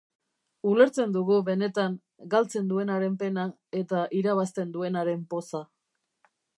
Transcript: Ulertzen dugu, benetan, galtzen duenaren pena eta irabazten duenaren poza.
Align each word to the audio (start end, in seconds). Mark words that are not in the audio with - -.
Ulertzen 0.69 1.13
dugu, 1.15 1.37
benetan, 1.49 1.99
galtzen 2.33 2.73
duenaren 2.73 3.21
pena 3.23 3.47
eta 3.83 4.03
irabazten 4.23 4.77
duenaren 4.79 5.27
poza. 5.37 5.67